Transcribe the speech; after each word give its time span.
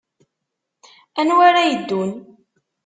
Anwa 1.19 1.43
ara 1.49 1.69
yeddun? 1.69 2.11